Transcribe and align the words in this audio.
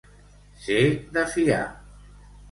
Ser 0.61 0.85
de 1.17 1.25
fiar. 1.33 1.59